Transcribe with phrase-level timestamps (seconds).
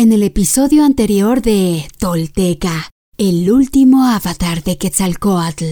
[0.00, 5.64] En el episodio anterior de Tolteca, el último avatar de Quetzalcoatl.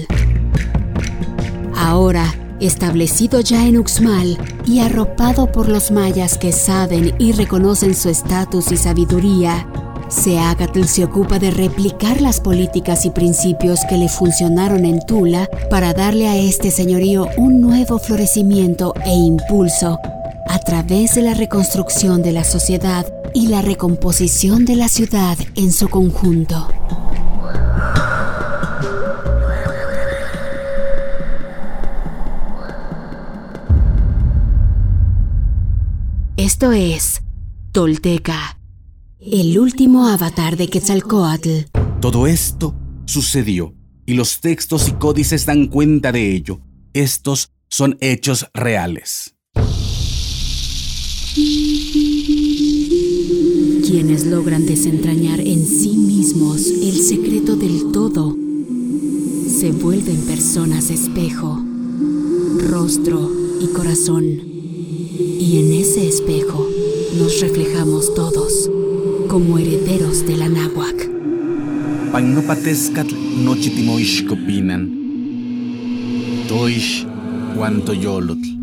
[1.77, 4.37] Ahora, establecido ya en Uxmal
[4.67, 9.69] y arropado por los mayas que saben y reconocen su estatus y sabiduría,
[10.09, 15.93] Seagatl se ocupa de replicar las políticas y principios que le funcionaron en Tula para
[15.93, 20.01] darle a este señorío un nuevo florecimiento e impulso
[20.49, 23.07] a través de la reconstrucción de la sociedad
[23.37, 26.69] y la recomposición de la ciudad en su conjunto.
[36.39, 37.21] Esto es
[37.73, 38.59] Tolteca,
[39.21, 41.67] el último avatar de Quetzalcoatl.
[42.01, 43.75] Todo esto sucedió
[44.07, 46.63] y los textos y códices dan cuenta de ello.
[46.95, 49.36] Estos son hechos reales.
[53.87, 58.37] Quienes logran desentrañar en sí mismos el secreto del todo
[59.49, 61.63] se vuelven personas espejo,
[62.69, 64.25] rostro y corazón.
[64.25, 66.69] Y en ese espejo
[67.17, 68.69] nos reflejamos todos
[69.29, 71.09] como herederos de la náhuac.
[73.45, 74.91] Nochitimoixcopinan.
[76.49, 77.07] Toish
[77.55, 78.56] guantoyolotl.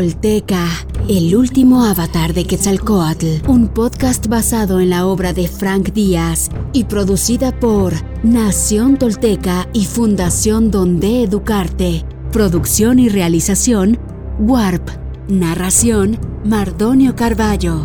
[0.00, 0.66] Tolteca,
[1.10, 6.84] el último avatar de Quetzalcoatl, un podcast basado en la obra de Frank Díaz y
[6.84, 7.92] producida por
[8.22, 12.06] Nación Tolteca y Fundación Donde Educarte.
[12.32, 13.98] Producción y realización,
[14.38, 14.88] Warp.
[15.28, 17.84] Narración, Mardonio Carballo.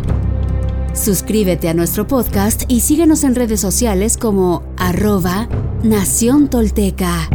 [0.94, 5.50] Suscríbete a nuestro podcast y síguenos en redes sociales como arroba
[5.82, 7.28] Nación Tolteca.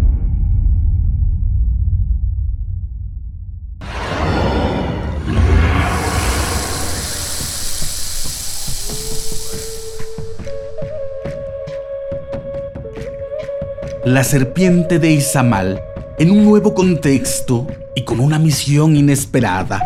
[14.06, 15.80] La serpiente de Izamal,
[16.18, 19.80] en un nuevo contexto y con una misión inesperada.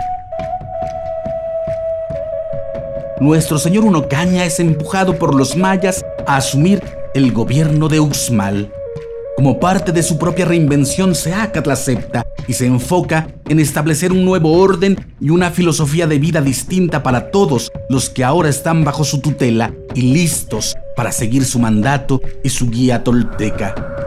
[3.19, 6.81] Nuestro señor Unocaña es empujado por los mayas a asumir
[7.13, 8.71] el gobierno de Uxmal.
[9.35, 14.23] Como parte de su propia reinvención, se acata acepta y se enfoca en establecer un
[14.23, 19.03] nuevo orden y una filosofía de vida distinta para todos los que ahora están bajo
[19.03, 24.04] su tutela y listos para seguir su mandato y su guía tolteca.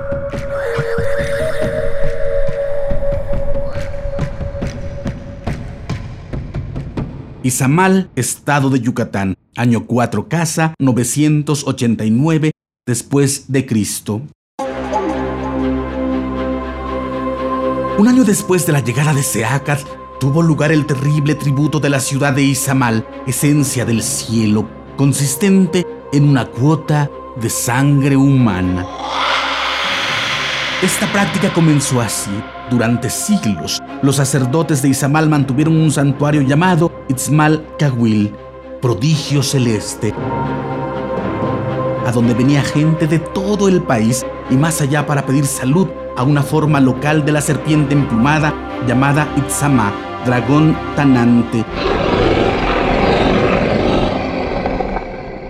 [7.48, 12.50] Izamal, estado de Yucatán, año 4 casa 989
[12.86, 14.20] después de Cristo.
[17.96, 19.80] Un año después de la llegada de Seacat,
[20.20, 26.28] tuvo lugar el terrible tributo de la ciudad de Izamal, esencia del cielo, consistente en
[26.28, 27.10] una cuota
[27.40, 28.86] de sangre humana.
[30.82, 32.30] Esta práctica comenzó así.
[32.70, 38.34] Durante siglos, los sacerdotes de Izamal mantuvieron un santuario llamado Itzmal Kawil,
[38.80, 40.14] prodigio celeste,
[42.06, 46.22] a donde venía gente de todo el país y más allá para pedir salud a
[46.22, 48.54] una forma local de la serpiente emplumada
[48.86, 49.92] llamada Itzama,
[50.24, 51.64] dragón tanante.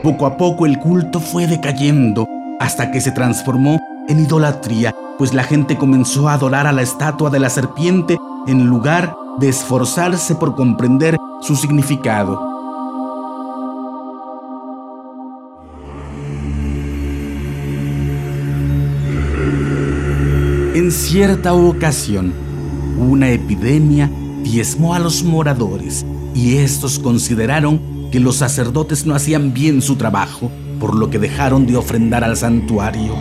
[0.03, 2.27] Poco a poco el culto fue decayendo
[2.61, 7.29] hasta que se transformó en idolatría pues la gente comenzó a adorar a la estatua
[7.29, 8.17] de la serpiente
[8.47, 12.59] en lugar de esforzarse por comprender su significado.
[20.75, 22.33] En cierta ocasión,
[22.99, 24.11] una epidemia
[24.43, 30.51] diezmó a los moradores y estos consideraron que los sacerdotes no hacían bien su trabajo,
[30.81, 33.15] por lo que dejaron de ofrendar al santuario.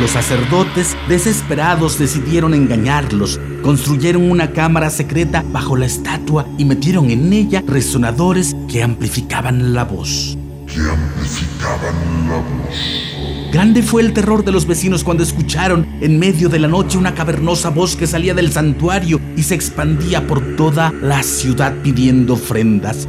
[0.00, 3.38] Los sacerdotes, desesperados, decidieron engañarlos.
[3.62, 9.84] Construyeron una cámara secreta bajo la estatua y metieron en ella resonadores que amplificaban la
[9.84, 10.38] voz.
[10.66, 13.52] Que amplificaban la voz.
[13.52, 17.14] Grande fue el terror de los vecinos cuando escucharon en medio de la noche una
[17.14, 23.06] cavernosa voz que salía del santuario y se expandía por toda la ciudad pidiendo ofrendas.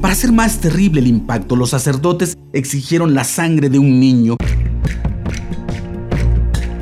[0.00, 4.36] Para hacer más terrible el impacto, los sacerdotes exigieron la sangre de un niño.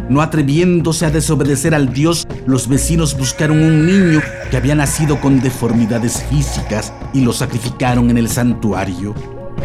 [0.08, 4.20] No atreviéndose a desobedecer al dios, los vecinos buscaron un niño
[4.50, 9.14] que había nacido con deformidades físicas y lo sacrificaron en el santuario.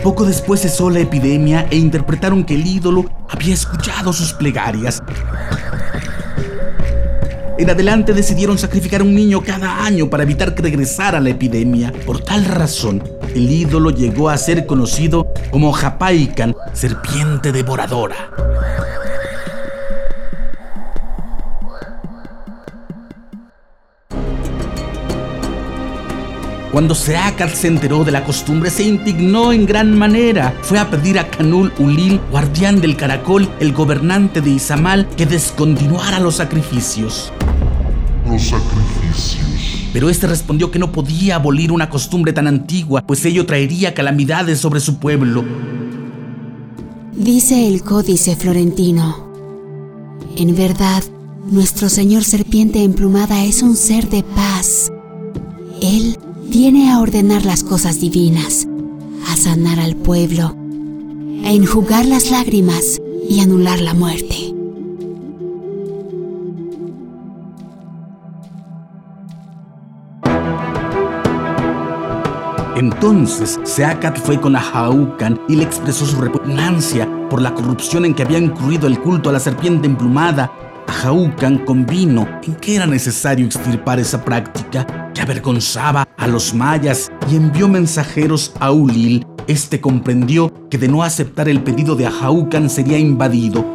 [0.04, 5.02] Poco después cesó la epidemia e interpretaron que el ídolo había escuchado sus plegarias.
[7.58, 11.94] En adelante decidieron sacrificar un niño cada año para evitar que regresara la epidemia.
[12.06, 13.02] Por tal razón,
[13.34, 18.30] el ídolo llegó a ser conocido como Japaikan, serpiente devoradora.
[26.76, 30.54] Cuando Seacat se enteró de la costumbre, se indignó en gran manera.
[30.62, 36.20] Fue a pedir a Canul Ulil, guardián del caracol, el gobernante de Izamal, que descontinuara
[36.20, 37.32] los sacrificios.
[38.30, 39.88] Los sacrificios.
[39.94, 44.60] Pero este respondió que no podía abolir una costumbre tan antigua, pues ello traería calamidades
[44.60, 45.46] sobre su pueblo.
[47.14, 49.32] Dice el códice florentino.
[50.36, 51.06] En verdad,
[51.50, 54.92] nuestro Señor Serpiente Emplumada es un ser de paz.
[55.82, 58.68] Él viene a ordenar las cosas divinas,
[59.28, 60.56] a sanar al pueblo,
[61.44, 64.36] a enjugar las lágrimas y anular la muerte.
[72.76, 78.24] Entonces Seacat fue con Ahaucan y le expresó su repugnancia por la corrupción en que
[78.24, 80.52] había incluido el culto a la serpiente emplumada.
[80.88, 87.36] Ahaucan convino en que era necesario extirpar esa práctica que avergonzaba a los mayas y
[87.36, 89.26] envió mensajeros a Ulil.
[89.48, 93.75] Este comprendió que de no aceptar el pedido de Ahaucan sería invadido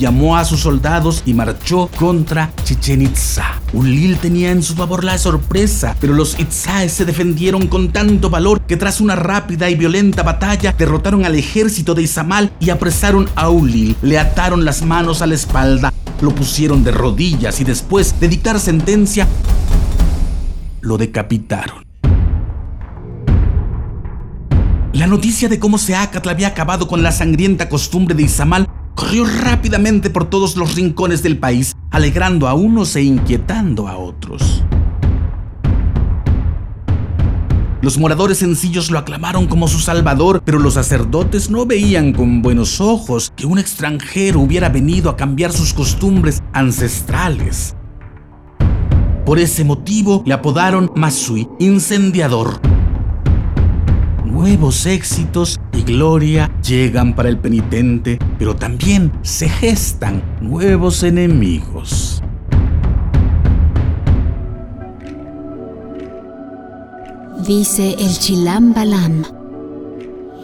[0.00, 3.60] llamó a sus soldados y marchó contra Chichen Itza.
[3.74, 8.62] Ulil tenía en su favor la sorpresa, pero los Itzaes se defendieron con tanto valor
[8.62, 13.50] que tras una rápida y violenta batalla derrotaron al ejército de Izamal y apresaron a
[13.50, 13.94] Ulil.
[14.00, 15.92] Le ataron las manos a la espalda,
[16.22, 19.28] lo pusieron de rodillas y después de dictar sentencia,
[20.80, 21.84] lo decapitaron.
[24.94, 28.66] La noticia de cómo Seacatl había acabado con la sangrienta costumbre de Izamal
[29.00, 34.62] corrió rápidamente por todos los rincones del país, alegrando a unos e inquietando a otros.
[37.80, 42.78] Los moradores sencillos lo aclamaron como su salvador, pero los sacerdotes no veían con buenos
[42.82, 47.74] ojos que un extranjero hubiera venido a cambiar sus costumbres ancestrales.
[49.24, 52.60] Por ese motivo le apodaron Masui, incendiador,
[54.40, 62.22] Nuevos éxitos y gloria llegan para el penitente, pero también se gestan nuevos enemigos.
[67.46, 69.24] Dice el Chilam Balam.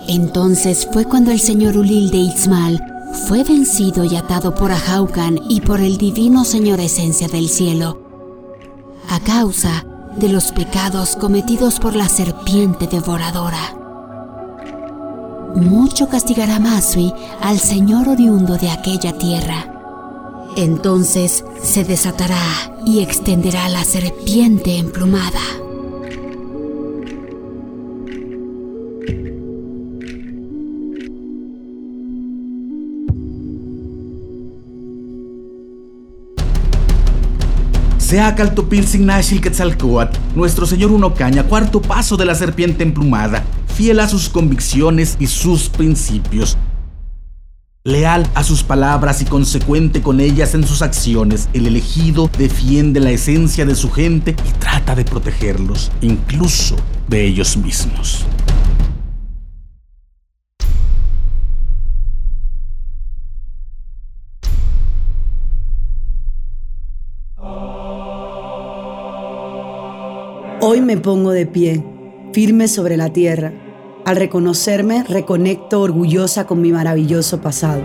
[0.08, 2.78] Entonces fue cuando el señor Ulil de Itzmal
[3.26, 7.98] fue vencido y atado por Ahaucan y por el divino Señor Esencia del Cielo,
[9.08, 9.86] a causa
[10.18, 13.85] de los pecados cometidos por la serpiente devoradora
[15.56, 17.12] mucho castigará Masui
[17.42, 19.72] al señor oriundo de aquella tierra.
[20.56, 22.40] Entonces se desatará
[22.86, 25.40] y extenderá la serpiente emplumada.
[37.98, 43.44] Sea Caltopil Nashil Quetzalcoatl, nuestro señor Unocaña, cuarto paso de la serpiente emplumada,
[43.76, 46.56] fiel a sus convicciones y sus principios,
[47.84, 53.10] leal a sus palabras y consecuente con ellas en sus acciones, el elegido defiende la
[53.10, 58.24] esencia de su gente y trata de protegerlos, incluso de ellos mismos.
[70.62, 71.84] Hoy me pongo de pie,
[72.32, 73.65] firme sobre la tierra
[74.06, 77.82] al reconocerme, reconecto orgullosa con mi maravilloso pasado.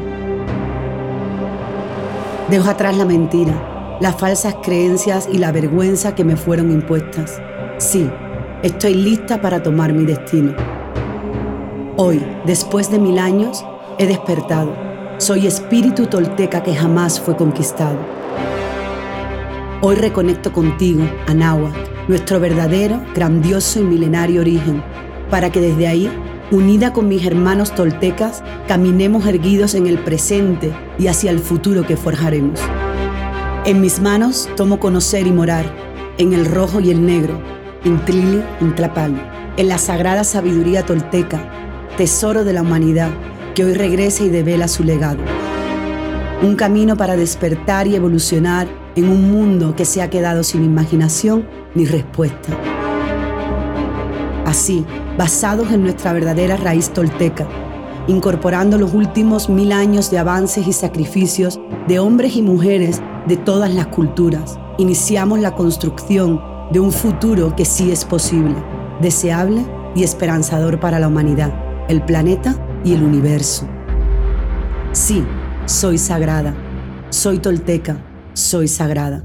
[2.48, 7.42] Dejo atrás la mentira, las falsas creencias y la vergüenza que me fueron impuestas.
[7.80, 8.08] Sí,
[8.62, 10.54] estoy lista para tomar mi destino.
[11.98, 13.66] Hoy, después de mil años,
[13.98, 14.76] he despertado.
[15.18, 17.98] Soy espíritu tolteca que jamás fue conquistado.
[19.82, 21.74] Hoy reconecto contigo, Anáhuac,
[22.08, 24.84] nuestro verdadero, grandioso y milenario origen
[25.32, 26.12] para que desde ahí,
[26.52, 31.98] unida con mis hermanos toltecas, caminemos erguidos en el presente y hacia el futuro que
[31.98, 32.60] forjaremos.
[33.66, 35.66] En mis manos tomo conocer y morar,
[36.18, 37.42] en el rojo y el negro,
[37.86, 39.14] en Tlili, en Tlapal,
[39.58, 41.50] en la sagrada sabiduría tolteca,
[41.98, 43.10] tesoro de la humanidad
[43.56, 45.20] que hoy regresa y devela su legado.
[46.42, 51.48] Un camino para despertar y evolucionar en un mundo que se ha quedado sin imaginación
[51.76, 52.81] ni respuesta.
[54.46, 54.86] Así,
[55.18, 57.48] basados en nuestra verdadera raíz tolteca,
[58.08, 63.74] incorporando los últimos mil años de avances y sacrificios de hombres y mujeres de todas
[63.74, 64.60] las culturas.
[64.78, 68.56] Iniciamos la construcción de un futuro que sí es posible,
[69.02, 71.54] deseable y esperanzador para la humanidad,
[71.88, 73.68] el planeta y el universo.
[74.92, 75.24] Sí,
[75.66, 76.56] soy sagrada,
[77.10, 77.98] soy tolteca,
[78.34, 79.24] soy sagrada.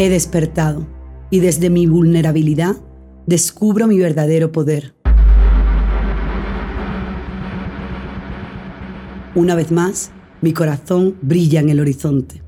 [0.00, 0.86] He despertado
[1.28, 2.76] y desde mi vulnerabilidad
[3.26, 4.94] descubro mi verdadero poder.
[9.34, 12.44] Una vez más, mi corazón brilla en el horizonte.